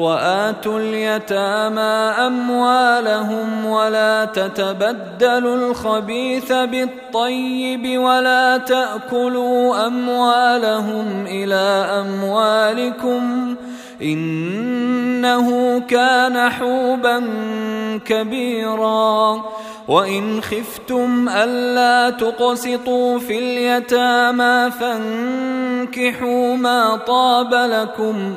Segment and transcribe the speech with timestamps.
[0.00, 13.54] وآتوا اليتامى أموالهم ولا تتبدلوا الخبيث بالطيب ولا تأكلوا أموالهم إلى أموالكم
[14.02, 17.22] إنه كان حوبا
[18.04, 19.42] كبيرا.
[19.90, 28.36] وإن خفتم ألا تقسطوا في اليتامى فانكحوا ما طاب لكم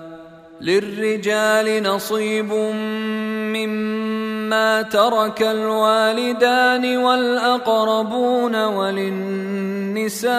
[0.61, 2.53] للرجال نصيب
[3.53, 10.31] مما ترك الوالدان والأقربون وللنساء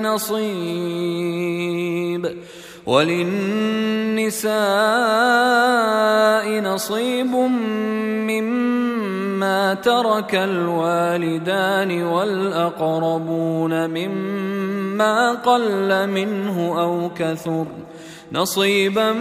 [0.00, 0.84] نصيب.
[2.86, 4.54] وللنساء
[6.60, 7.32] نصيب
[8.30, 9.03] مما
[9.74, 17.66] ترك الوالدان والأقربون مما قل منه أو كثر
[18.32, 19.12] نصيبا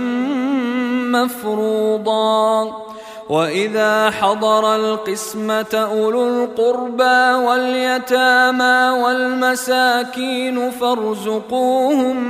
[1.11, 2.83] مفروضا.
[3.29, 12.23] وإذا حضر القسمة أولو القربى واليتامى والمساكين فارزقوهم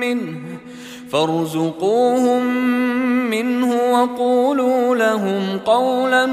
[0.00, 0.59] منه
[1.12, 2.46] فارزقوهم
[3.30, 6.26] منه وقولوا لهم قولا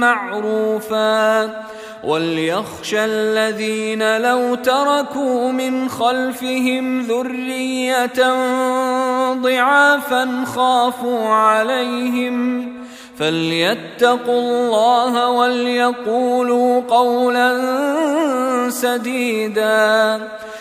[0.00, 1.50] معروفا.
[2.04, 8.34] وليخشى الذين لو تركوا من خلفهم ذرية
[9.32, 12.68] ضعافا خافوا عليهم.
[13.18, 17.58] فليتقوا الله وليقولوا قولا
[18.70, 20.20] سديدا.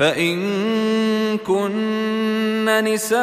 [0.00, 3.20] فإن كن نساء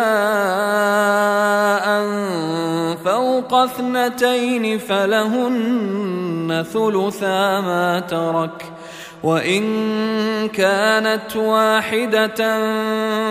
[3.05, 8.71] فوق اثنتين فلهن ثلثا ما ترك
[9.23, 9.63] وإن
[10.47, 12.35] كانت واحدة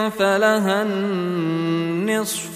[0.09, 2.56] فلها النصف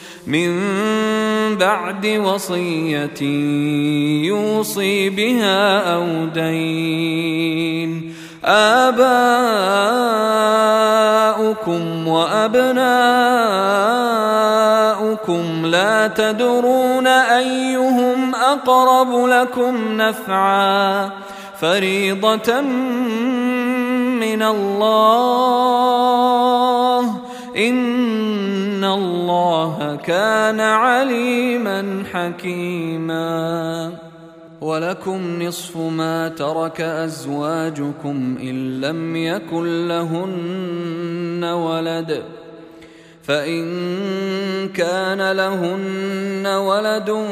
[0.27, 0.51] من
[1.57, 3.21] بعد وصية
[4.27, 8.13] يوصي بها أو دين.
[8.45, 9.01] آباؤكم
[12.07, 12.85] وأبناؤكم
[15.65, 21.09] لا تدرون أيهم أقرب لكم نفعا.
[21.61, 22.61] فريضة
[24.21, 25.61] من الله.
[27.57, 33.91] إن الله كان عليما حكيما.
[34.61, 42.23] ولكم نصف ما ترك أزواجكم إن لم يكن لهن ولد.
[43.23, 43.65] فإن
[44.69, 47.25] كان لهن ولد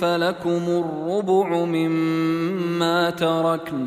[0.00, 3.86] فلكم الربع مما تركن.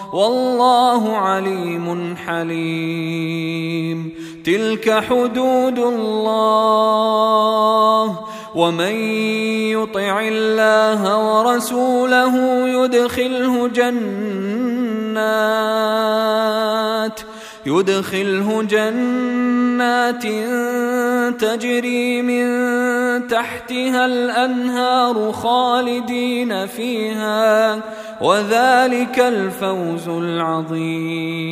[0.13, 4.11] والله عليم حليم.
[4.45, 7.11] تلك حدود الله.
[8.55, 8.95] ومن
[9.71, 12.35] يطع الله ورسوله
[12.67, 14.51] يدخله جنات.
[17.65, 20.23] يدخله جنات
[21.41, 22.47] تجري من
[23.27, 27.81] تحتها الأنهار خالدين فيها
[28.21, 31.51] وذلك الفوز العظيم.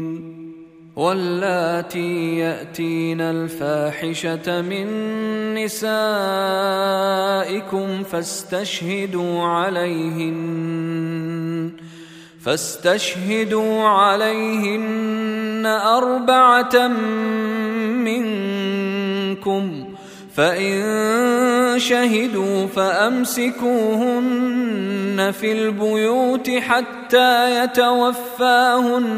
[1.01, 4.87] واللاتي يأتين الفاحشة من
[5.55, 6.03] نسائكم
[8.03, 10.41] فاستشهدوا عليهن
[12.45, 16.87] فاستشهدوا عليهن أربعة
[18.07, 19.85] منكم.
[20.35, 24.21] فإن شهدوا فأمسكوهن
[25.39, 29.09] في البيوت حتى يتوفاهن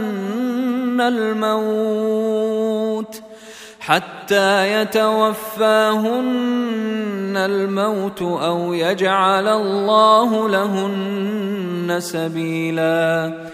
[1.01, 2.53] الموت
[3.79, 6.24] حتى يتوفاهن
[7.38, 13.53] الموت أو يجعل الله لهن سبيلاً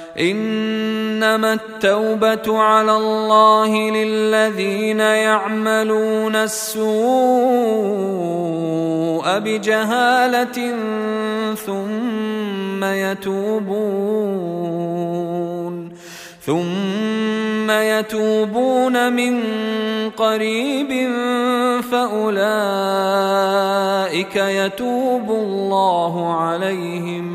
[0.19, 6.91] إنما التوبة على الله للذين يعملون السوء
[9.39, 10.75] بجهالة
[11.55, 14.31] ثم يتوبون
[16.45, 19.41] ثم يتوبون من
[20.09, 21.09] قريب
[21.91, 22.55] فأولئك
[24.35, 27.30] يتوب الله عليهم.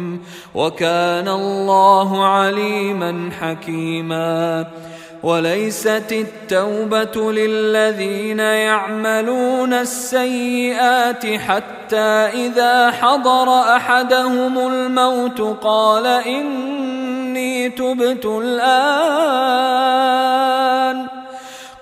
[0.57, 4.67] وكان الله عليما حكيما.
[5.23, 19.57] وليست التوبة للذين يعملون السيئات حتى إذا حضر أحدهم الموت قال إني تبت الآن.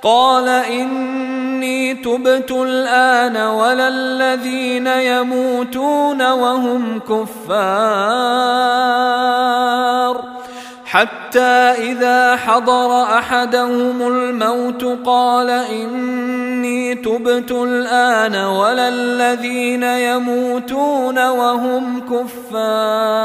[0.04, 8.34] قال إني تبت الآن ولا الذين يموتون وهم كفار.
[10.84, 11.40] حتى
[11.90, 23.24] إذا حضر أحدهم الموت قال إني تبت الآن ولا الذين يموتون وهم كفار.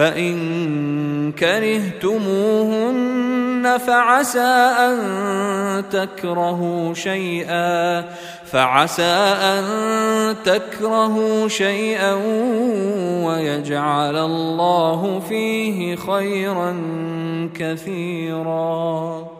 [0.00, 2.90] فإن كرهتموهن
[3.86, 4.40] فعسى
[4.78, 4.98] أن
[5.90, 8.04] تكرهوا شيئا
[8.44, 9.64] فعسى أن
[10.44, 12.14] تكرهوا شيئا
[13.24, 16.76] ويجعل الله فيه خيرا
[17.54, 19.39] كثيرا.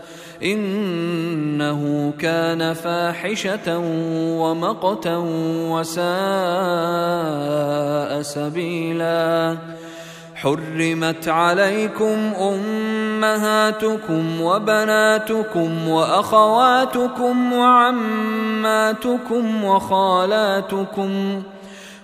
[0.43, 3.77] إنه كان فاحشة
[4.37, 5.17] ومقتا
[5.71, 6.01] وساء
[8.21, 9.57] سبيلا.
[10.35, 21.41] حرمت عليكم أمهاتكم وبناتكم وأخواتكم وعماتكم وخالاتكم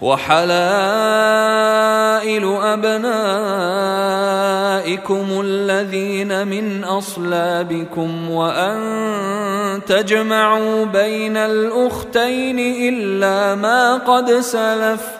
[0.00, 0.50] وحلائل
[2.62, 3.00] أبنائكم
[5.44, 15.19] الذين من أصلابكم وأن تجمعوا بين الأختين إلا ما قد سلف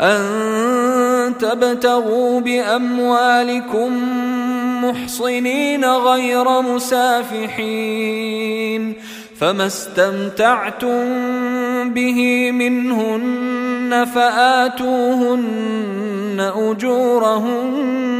[0.00, 3.92] أن تبتغوا بأموالكم
[4.84, 8.02] محصنين غير مسافحين
[9.40, 11.08] فما استمتعتم
[11.90, 15.72] به منهن فآتوهن
[16.56, 18.12] أجورهن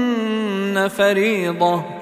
[0.96, 2.01] فريضة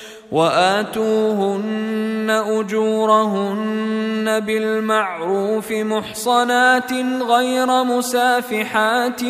[0.31, 6.93] وآتوهن أجورهن بالمعروف محصنات
[7.29, 9.23] غير مسافحات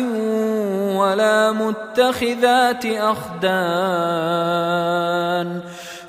[0.94, 3.42] ولا متخذات أخدان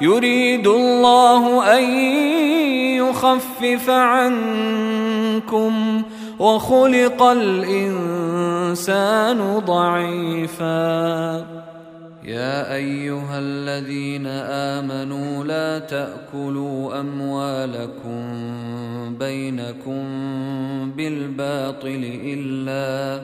[0.00, 1.84] يريد الله أن
[2.98, 5.72] يخفف عنكم
[6.38, 8.78] وخلق الإنسان
[9.58, 11.36] ضعيفا.
[12.24, 18.22] يا أيها الذين آمنوا لا تأكلوا أموالكم
[19.18, 20.02] بينكم
[20.96, 23.20] بالباطل إلا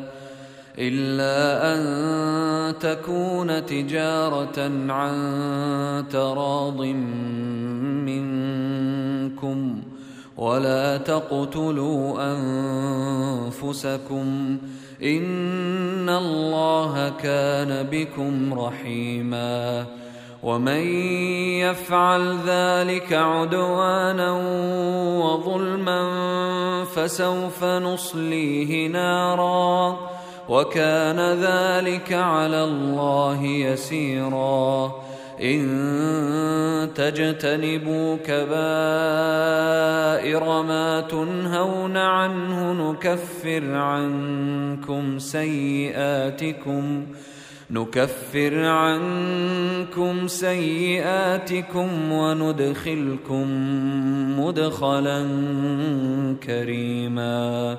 [0.78, 6.80] إلا أن تكون تجارة عن تراض
[8.06, 9.82] منكم
[10.36, 12.32] ولا تقتلوا
[13.42, 14.58] أنفسكم
[15.02, 19.86] إن الله كان بكم رحيما
[20.42, 20.82] ومن
[21.58, 24.32] يفعل ذلك عدوانا
[25.18, 26.04] وظلما
[26.84, 30.17] فسوف نصليه نارا
[30.48, 34.92] وكان ذلك على الله يسيرا.
[35.42, 38.42] إن تجتنبوا كبائر
[40.62, 47.06] ما تنهون عنه نكفر عنكم سيئاتكم
[47.70, 53.46] نكفر عنكم سيئاتكم وندخلكم
[54.40, 55.26] مدخلا
[56.46, 57.78] كريما.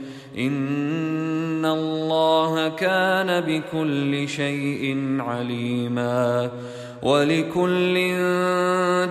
[0.37, 6.51] ان الله كان بكل شيء عليما
[7.03, 7.95] ولكل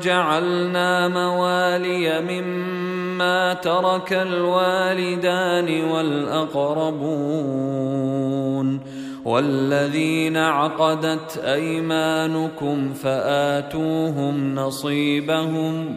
[0.02, 7.20] جعلنا موالي مما ترك الوالدان والاقربون
[9.24, 15.96] والذين عقدت ايمانكم فاتوهم نصيبهم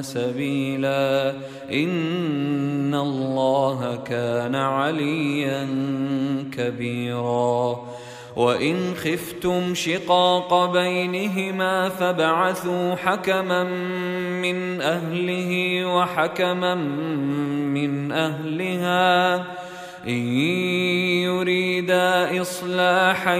[0.00, 1.34] سبيلا.
[1.72, 5.68] إن الله كان عليا
[6.52, 7.84] كبيرا.
[8.36, 13.64] وإن خفتم شقاق بينهما فبعثوا حكما
[14.42, 16.74] من أهله وحكما
[17.74, 19.36] من أهلها.
[20.08, 20.26] إن
[21.22, 23.34] يريدا إصلاحا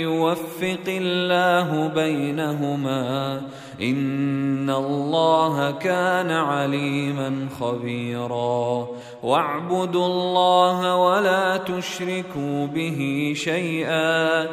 [0.00, 3.42] يوفق الله بينهما.
[3.82, 8.88] ان الله كان عليما خبيرا.
[9.22, 14.46] واعبدوا الله ولا تشركوا به شيئا.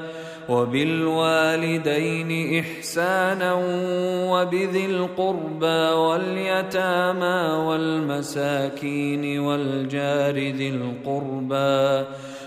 [0.50, 3.54] وبالوالدين احسانا
[4.32, 12.08] وبذي القربى واليتامى والمساكين والجار ذي القربى.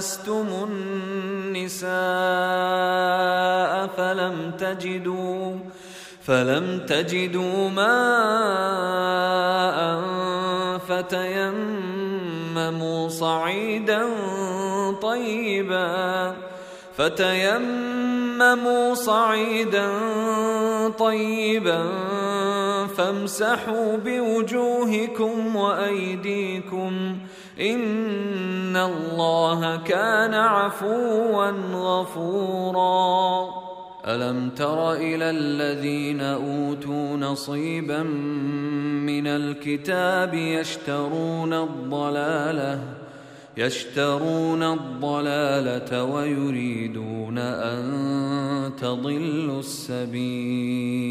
[0.00, 0.48] لامستم
[1.52, 1.90] النساء
[3.96, 5.56] فلم تجدوا
[6.22, 7.90] فلم تجدوا ماء
[10.88, 11.98] فتيمموا
[13.08, 14.06] صعيدا
[15.02, 16.34] طيبا
[16.96, 19.90] فتيمموا صعيدا
[20.98, 21.86] طيبا
[22.96, 27.18] فامسحوا بوجوهكم وايديكم
[27.60, 33.48] إن الله كان عفوا غفورا.
[34.06, 42.80] ألم تر إلى الذين أوتوا نصيبا من الكتاب يشترون الضلالة
[43.56, 51.10] يشترون الضلالة ويريدون أن تضلوا السبيل.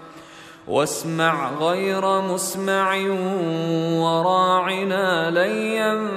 [0.67, 2.97] واسمع غير مسمع
[4.01, 6.07] وراعنا ليا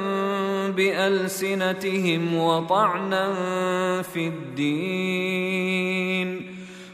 [0.76, 3.32] بألسنتهم وطعنا
[4.02, 5.74] في الدين.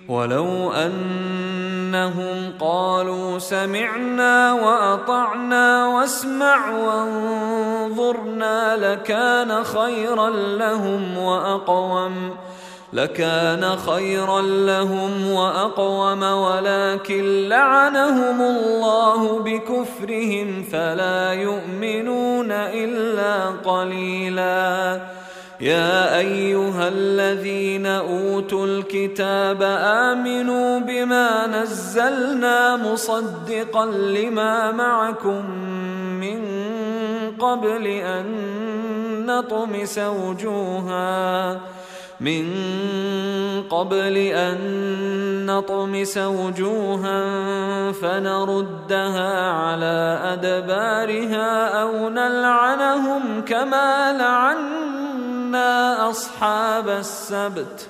[0.09, 12.31] ولو أنهم قالوا سمعنا وأطعنا واسمع وانظرنا لكان خيرا لهم وأقوم.
[12.93, 25.01] لكان خيرا لهم وأقوم ولكن لعنهم الله بكفرهم فلا يؤمنون إلا قليلا.
[25.61, 35.51] يا أيها الذين أوتوا الكتاب آمنوا بما نزلنا مصدقا لما معكم
[36.21, 36.43] من
[37.39, 38.27] قبل أن
[39.27, 41.61] نطمس وجوها.
[42.21, 42.45] من
[43.71, 44.57] قبل أن
[45.47, 47.23] نطمس وجوها
[47.93, 57.90] فنردها على أدبارها أو نلعنهم كما لعنا أصحاب السبت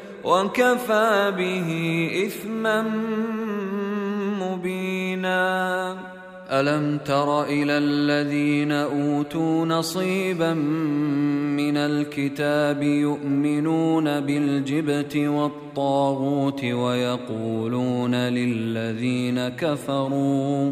[0.23, 2.81] وكفى به إثما
[4.41, 6.11] مبينا.
[6.51, 20.71] ألم تر إلى الذين أوتوا نصيبا من الكتاب يؤمنون بالجبت والطاغوت ويقولون للذين كفروا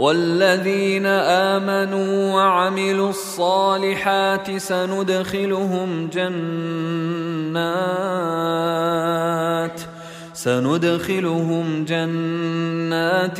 [0.00, 6.70] والذين آمنوا وعملوا الصالحات سندخلهم جنات
[10.32, 13.38] سندخلهم جنات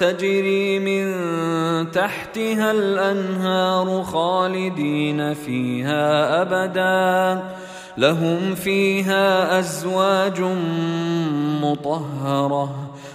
[0.00, 1.06] تجري من
[1.90, 7.42] تحتها الأنهار خالدين فيها أبدا.
[7.96, 10.40] لهم فيها أزواج
[11.62, 12.97] مطهرة.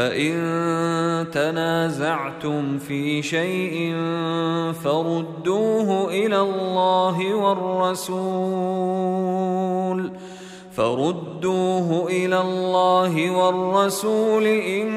[0.00, 3.94] فإن تنازعتم في شيء
[4.84, 8.40] فردوه إلى الله والرسول
[10.72, 14.88] فردوه إلى الله والرسول إن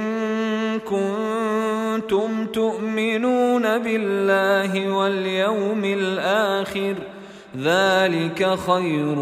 [0.79, 6.95] كنتم تؤمنون بالله واليوم الآخر
[7.57, 9.19] ذلك خير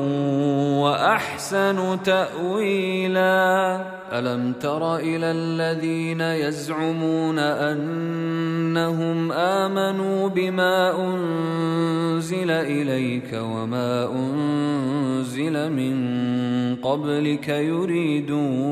[0.77, 3.81] وأحسن تأويلا.
[4.11, 15.95] ألم تر إلى الذين يزعمون أنهم آمنوا بما أنزل إليك وما أنزل من
[16.75, 18.71] قبلك يريدون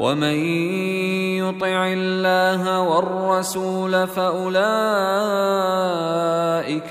[0.00, 0.36] ومن
[1.36, 4.60] يطع الله والرسول فأولئك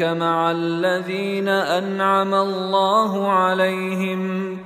[0.02, 4.58] مع الذين أنعم الله عليهم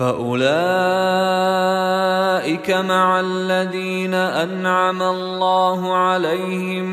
[0.00, 0.40] فأولئك
[2.70, 6.84] مع الذين أنعم الله عليهم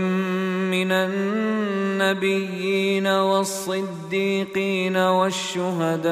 [0.72, 0.92] من
[2.12, 6.12] النبيين والصديقين والشهداء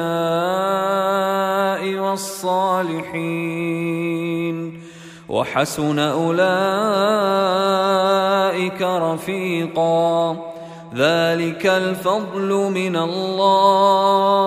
[2.00, 3.36] والصالحين
[5.28, 6.42] وحسن أولئك
[8.82, 10.36] رفيقا
[10.94, 14.46] ذلك الفضل من الله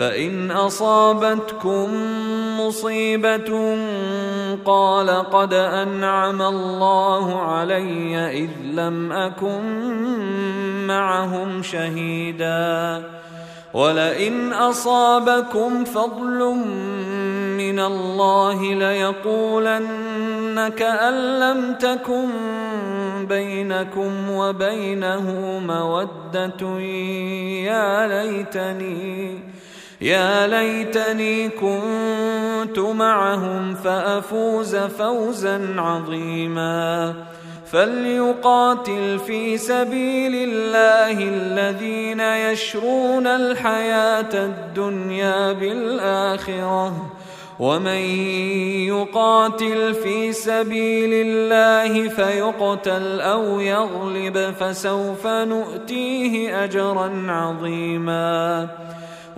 [0.00, 1.88] فان اصابتكم
[2.60, 3.76] مصيبه
[4.64, 9.62] قال قد انعم الله علي اذ لم اكن
[10.86, 13.02] معهم شهيدا
[13.74, 16.54] ولئن اصابكم فضل
[17.56, 19.88] من الله ليقولن
[20.76, 22.28] كأن لم تكن
[23.28, 26.80] بينكم وبينه مودة
[27.68, 29.59] يا ليتني
[30.00, 37.14] يا ليتني كنت معهم فأفوز فوزا عظيما.
[37.72, 47.12] فليقاتل في سبيل الله الذين يشرون الحياة الدنيا بالآخرة.
[47.58, 48.02] ومن
[48.88, 58.68] يقاتل في سبيل الله فيقتل أو يغلب فسوف نؤتيه أجرا عظيما.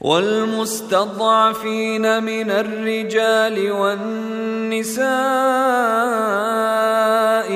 [0.00, 1.62] والمستضعفين
[2.22, 5.10] من الرجال والنساء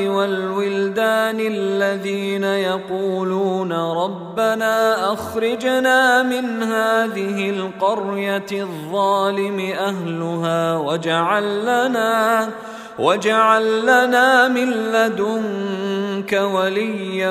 [0.09, 12.49] والولدان الذين يقولون ربنا أخرجنا من هذه القرية الظالم أهلها واجعل لنا
[12.99, 17.31] واجعل لنا من لدنك وليا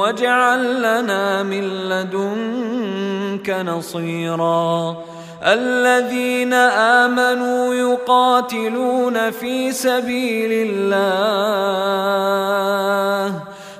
[0.00, 4.96] واجعل لنا من لدنك نصيرا.
[5.42, 12.34] الذين آمنوا يقاتلون في سبيل الله.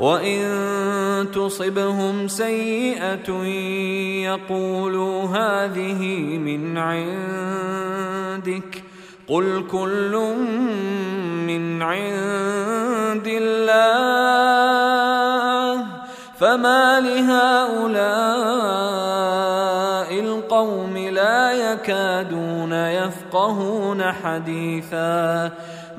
[0.00, 3.30] وإن تصبهم سيئة
[4.24, 6.02] يقولوا هذه
[6.38, 8.10] من عندك
[9.28, 10.34] قل كل
[11.46, 14.30] من عند الله
[16.38, 18.20] فما لهؤلاء
[20.20, 25.52] القوم لا يكادون يفقهون حديثا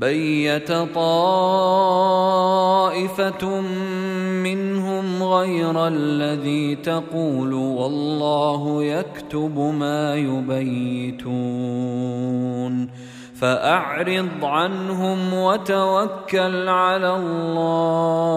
[0.00, 1.60] بيت طائفة
[4.42, 11.24] منهم غير الذي تقول والله يكتب ما يبيتون
[13.34, 18.36] فأعرض عنهم وتوكل على الله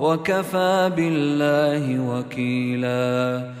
[0.00, 3.60] وكفى بالله وكيلاً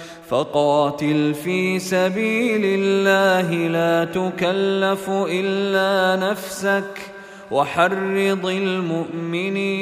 [0.31, 7.11] فقاتل في سبيل الله لا تكلف إلا نفسك
[7.51, 9.81] وحرض المؤمنين.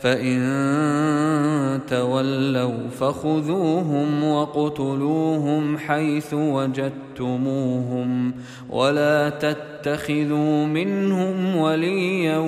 [0.00, 8.10] فان تولوا فخذوهم وقتلوهم حيث وجدتموهم
[8.70, 12.38] ولا تتخذوا منهم وليا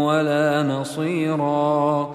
[0.00, 2.14] ولا نصيرا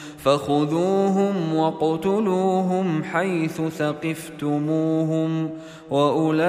[1.53, 5.49] وَاقْتُلُوهُمْ حيث ثقفتموهم
[5.89, 6.39] وأولئكم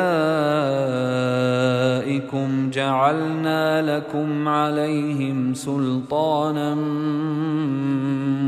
[2.70, 6.74] جعلنا لكم عليهم سلطانا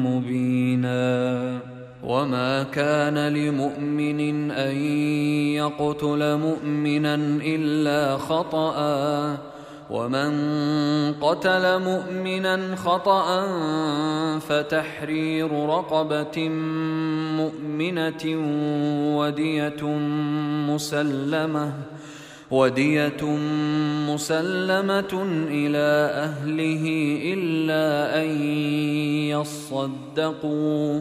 [0.07, 1.59] مبينا
[2.05, 4.77] وما كان لمؤمن أن
[5.57, 7.15] يقتل مؤمنا
[7.45, 8.75] إلا خطأ
[9.91, 10.33] ومن
[11.13, 13.49] قتل مؤمنا خطأ
[14.39, 16.49] فتحرير رقبة
[17.39, 18.25] مؤمنة
[19.19, 19.85] ودية
[20.69, 21.73] مسلمة
[22.51, 23.25] ودية
[24.09, 25.89] مسلمة إلى
[26.25, 26.85] أهله
[27.35, 28.43] إلا أن
[29.29, 31.01] يصدقوا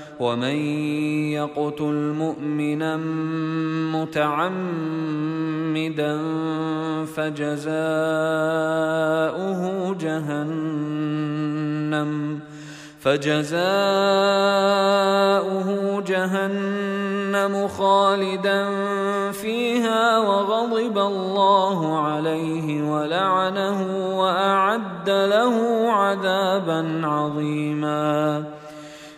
[0.21, 0.57] ومن
[1.33, 2.97] يقتل مؤمنا
[3.97, 5.01] متعمدا
[7.05, 7.71] فجزاؤه
[9.99, 11.31] جهنم
[12.99, 13.61] فجزاؤه
[16.01, 18.69] جهنم خالدا
[19.31, 28.43] فيها وغضب الله عليه ولعنه وأعد له عذابا عظيما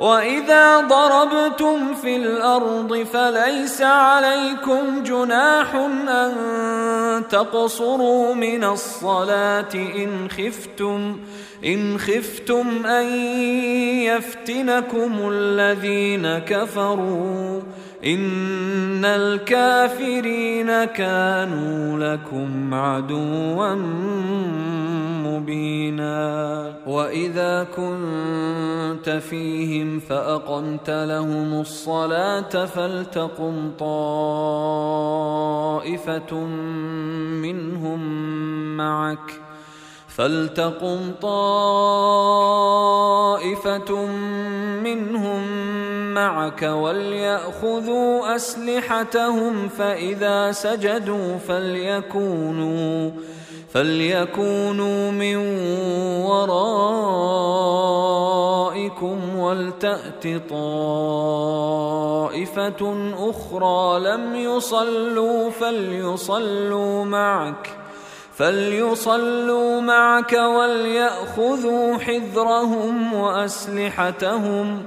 [0.00, 11.16] واذا ضربتم في الأرض فليس عليكم جناح ان تقصروا من الصلاه ان خفتم
[11.64, 13.06] ان خفتم ان
[14.08, 17.60] يفتنكم الذين كفروا.
[18.04, 23.74] إن الكافرين كانوا لكم عدوا
[25.24, 26.72] مبينا.
[26.86, 34.00] وإذا كنت فيهم فأقمت لهم الصلاة فلتقم طائفة
[37.42, 38.00] منهم
[38.76, 39.49] معك
[40.16, 41.94] فلتقم طائفه
[44.82, 45.46] منهم
[46.14, 53.10] معك ولياخذوا اسلحتهم فاذا سجدوا فليكونوا
[53.72, 55.36] فليكونوا من
[56.26, 56.56] ورائكم
[59.36, 61.60] ولتات طائفه
[63.18, 67.79] أخرى لم يصلوا فليصلوا معك
[68.40, 74.82] فليصلوا معك ولياخذوا حذرهم واسلحتهم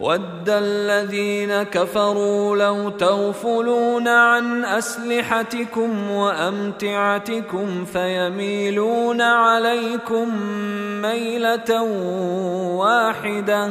[0.00, 10.28] ود الذين كفروا لو تغفلون عن اسلحتكم وامتعتكم فيميلون عليكم
[11.02, 11.82] ميله
[12.76, 13.70] واحدة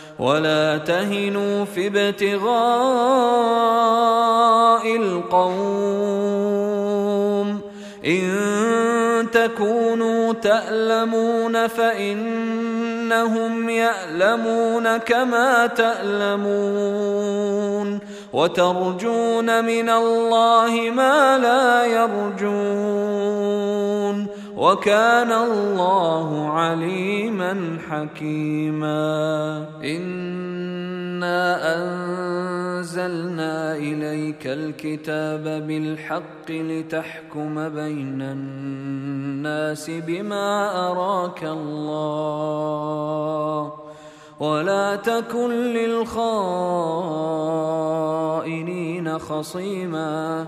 [0.21, 2.51] ولا تهنوا في ابتغاء
[4.95, 6.51] القوم.
[8.05, 17.21] إن تكونوا تألمون فإنهم يألمون كما تألمون.
[18.33, 23.60] وترجون من الله ما لا يرجون.
[24.61, 29.01] وكان الله عليما حكيما.
[29.83, 31.41] إنا
[31.77, 40.47] أنزلنا إليك الكتاب بالحق لتحكم بين الناس بما
[40.91, 42.61] أراك الله.
[44.39, 46.29] ولا تكن للخائنين
[49.19, 50.47] خصيما.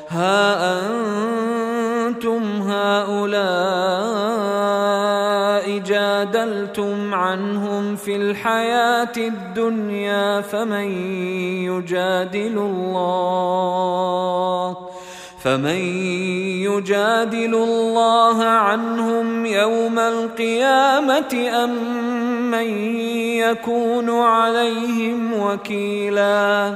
[0.11, 0.79] ها
[2.07, 3.31] أنتم هؤلاء
[5.77, 10.91] جادلتم عنهم في الحياة الدنيا فمن
[11.63, 13.71] يجادل الله؟
[15.43, 15.79] فمن
[16.67, 21.71] يجادل الله عنهم يوم القيامة أم
[22.51, 22.67] من
[23.37, 26.75] يكون عليهم وكيلا؟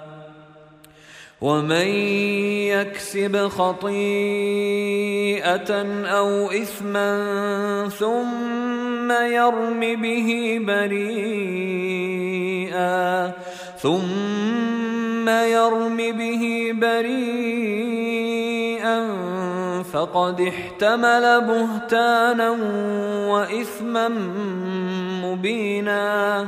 [1.41, 1.87] ومن
[2.69, 3.91] يكسب خطيئه
[6.05, 7.09] أو اثما
[7.99, 12.11] ثم يرم به بريئا
[13.81, 18.21] ثم يرم به بريئا
[19.93, 22.49] فقد احتمل بهتانا
[23.29, 24.07] واثما
[25.23, 26.47] مبينا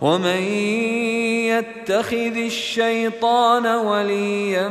[0.00, 0.42] ومن
[1.48, 4.68] يتخذ الشيطان وليا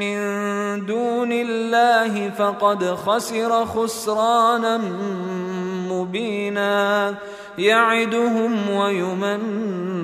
[0.00, 0.18] من
[0.86, 4.80] دون الله فقد خسر خسرانا
[5.90, 7.14] مبينا
[7.58, 9.98] يعدهم ويمنيهم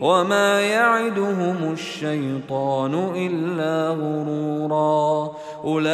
[0.00, 5.32] وما يعدهم الشيطان الا غرورا.
[5.64, 5.88] اولئك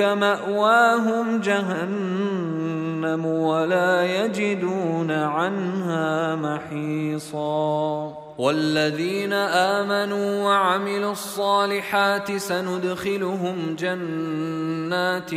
[0.00, 8.25] ماواهم جهنم ولا يجدون عنها محيصا.
[8.38, 15.30] والذين آمنوا وعملوا الصالحات سندخلهم جنات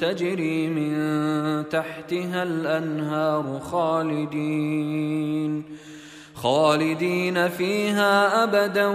[0.00, 0.94] تجري من
[1.68, 5.64] تحتها الأنهار خالدين
[6.44, 8.86] خالدين فيها أبدا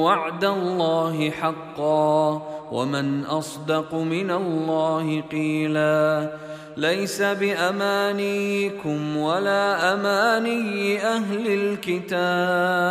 [0.00, 6.30] وعد الله حقا ومن أصدق من الله قيلا
[6.76, 12.90] ليس بأمانيكم ولا أماني أهل الكتاب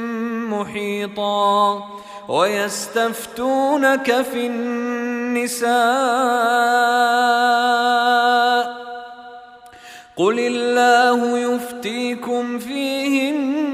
[0.53, 1.83] محيطا
[2.27, 5.71] ويستفتونك في النساء
[10.15, 13.70] قل الله يفتيكم فيهن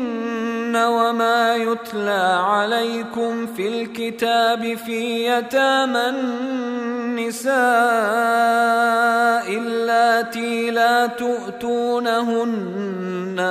[0.85, 7.47] وما يتلى عليكم في الكتاب في يتامى النساء
[9.57, 12.55] اللاتي لا تؤتونهن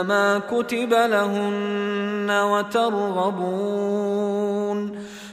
[0.08, 3.96] ما كتب لهن وترغبون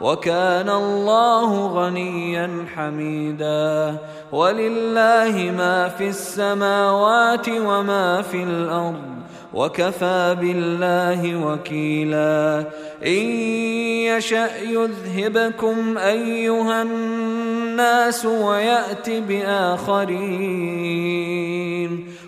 [0.00, 3.96] وكان الله غنيا حميدا.
[4.32, 9.16] ولله ما في السماوات وما في الأرض
[9.54, 12.64] وكفى بالله وكيلا.
[13.06, 13.22] إن
[14.12, 20.46] يشأ يذهبكم أيها الناس ويات بآخرين.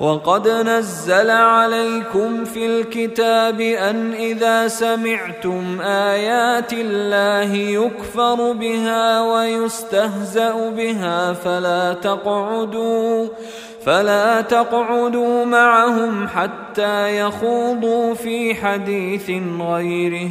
[0.00, 11.92] وقد نزل عليكم في الكتاب أن إذا سمعتم آيات الله يكفر بها ويستهزأ بها فلا
[11.92, 13.28] تقعدوا
[13.84, 20.30] فلا تقعدوا معهم حتى يخوضوا في حديث غيره.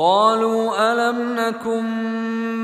[0.00, 1.84] قالوا ألم نكن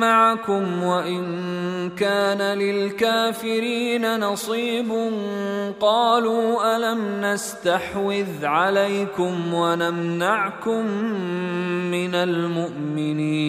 [0.00, 5.10] معكم وإن كان للكافرين نصيب
[5.80, 10.86] قالوا ألم نستحوذ عليكم ونمنعكم
[11.90, 13.46] من المؤمنين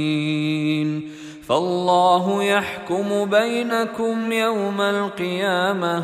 [1.47, 6.03] فالله يحكم بينكم يوم القيامة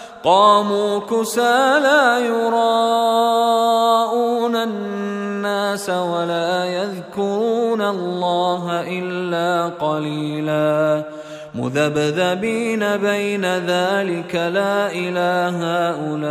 [0.23, 2.55] قاموا كسى لا يراءون
[4.55, 11.03] الناس ولا يذكرون الله إلا قليلا.
[11.55, 15.55] مذبذبين بين ذلك لا إله
[15.89, 16.21] هؤلاء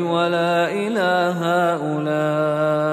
[0.00, 1.38] ولا إله
[1.72, 2.92] هؤلاء.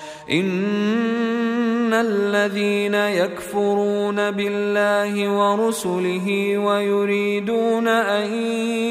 [0.31, 8.33] ان الذين يكفرون بالله ورسله ويريدون ان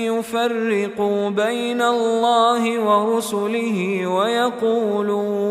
[0.04, 5.50] يفرقوا بين الله ورسله ويقولون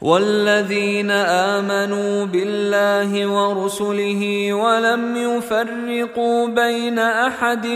[0.00, 7.66] والذين آمنوا بالله ورسله ولم يفرقوا بين أحد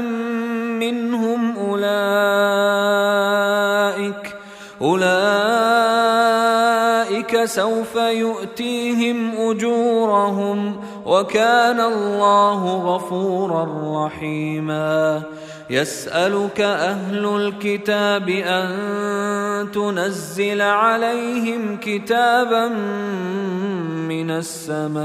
[0.80, 1.84] منهم أولئك
[4.82, 5.04] أولئك
[7.44, 13.68] سوف يؤتيهم أجورهم وكان الله غفورا
[14.06, 15.22] رحيما.
[15.70, 22.68] يسألك أهل الكتاب أن تنزل عليهم كتابا
[24.08, 25.04] من السماء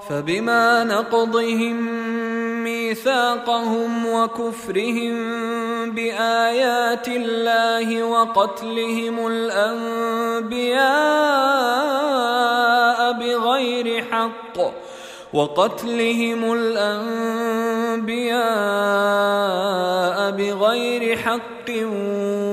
[0.09, 1.75] فبما نقضهم
[2.63, 5.15] ميثاقهم وكفرهم
[5.91, 10.81] بآيات الله وقتلهم الأنبياء
[13.13, 14.57] بغير حق
[15.33, 18.31] وقتلهم الأنبياء
[20.31, 21.69] بغير حق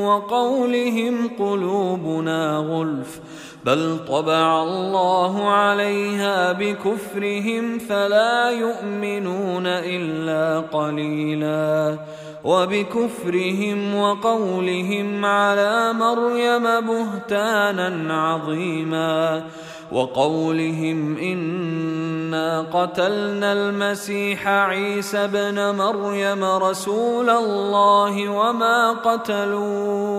[0.03, 3.21] وقولهم قلوبنا غلف
[3.69, 11.99] بل طبع الله عليها بكفرهم فلا يؤمنون الا قليلا
[12.45, 19.45] وبكفرهم وقولهم على مريم بهتانا عظيما
[19.93, 30.19] وقولهم انا قتلنا المسيح عيسى ابن مريم رسول الله وما قتلوه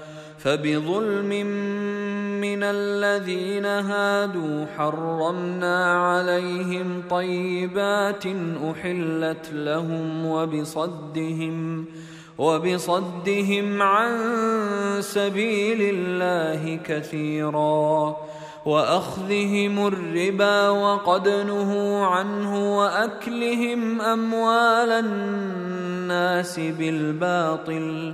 [0.43, 1.29] فبظلم
[2.41, 8.23] من الذين هادوا حرمنا عليهم طيبات
[8.71, 11.85] أحلت لهم وبصدهم
[12.37, 14.11] وبصدهم عن
[14.99, 18.15] سبيل الله كثيرا
[18.65, 28.13] وأخذهم الربا وقد نهوا عنه وأكلهم أموال الناس بالباطل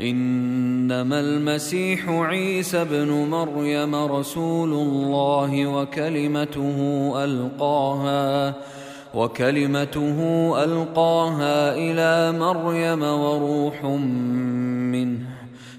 [0.00, 8.54] إنما المسيح عيسى ابن مريم رسول الله وكلمته ألقاها
[9.14, 10.18] وكلمته
[10.64, 15.18] ألقاها إلى مريم وروح منه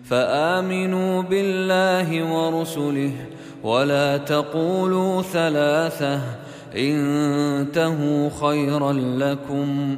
[0.04, 3.12] فآمنوا بالله ورسله
[3.64, 6.22] ولا تقولوا ثلاثة
[6.76, 9.98] إنتهوا خيرا لكم.